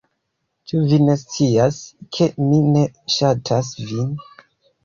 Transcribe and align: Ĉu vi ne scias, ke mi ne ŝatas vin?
Ĉu 0.71 0.79
vi 0.93 0.97
ne 1.09 1.15
scias, 1.23 1.77
ke 2.17 2.31
mi 2.47 2.65
ne 2.73 2.87
ŝatas 3.19 3.73
vin? 3.93 4.13